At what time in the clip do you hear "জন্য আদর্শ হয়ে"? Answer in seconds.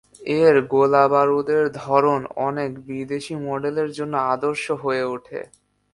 3.91-5.03